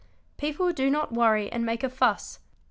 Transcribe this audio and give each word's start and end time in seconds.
People 0.37 0.73
donot 0.73 1.11
worry 1.11 1.51
and 1.51 1.63
makea 1.63 1.91
fuss. 1.91 2.39